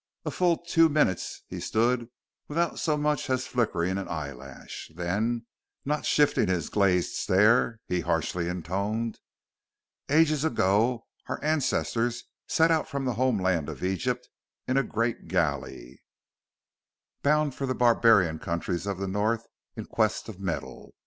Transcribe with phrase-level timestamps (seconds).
[0.25, 2.09] A full two minutes he stood
[2.47, 5.45] without so much as flicking an eyelash; then,
[5.85, 9.19] not shifting his glazed stare, he harshly intoned:
[10.09, 14.27] "Ages ago our ancestors set out from the homeland of Egypt
[14.67, 16.01] in a great galley,
[17.21, 19.45] bound for the barbarian countries of the north
[19.75, 20.95] in quest of metal.